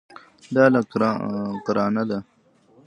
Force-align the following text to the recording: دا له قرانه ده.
دا 0.55 0.65
له 0.73 0.79
قرانه 1.65 2.03
ده. 2.09 2.19